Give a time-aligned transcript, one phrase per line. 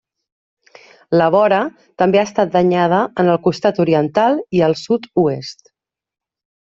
[1.21, 1.59] La vora
[2.03, 5.75] també ha estat danyada en el costat oriental i al sud-oest.